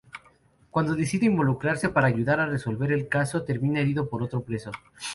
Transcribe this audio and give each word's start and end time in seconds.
Cuando 0.71 0.95
decide 0.95 1.27
involucrarse 1.27 1.89
para 1.89 2.07
ayudar 2.07 2.39
a 2.39 2.47
resolver 2.47 2.91
el 2.91 3.07
caso, 3.07 3.43
termina 3.43 3.81
herido 3.81 4.09
por 4.09 4.23
otro 4.23 4.41
preso. 4.43 4.71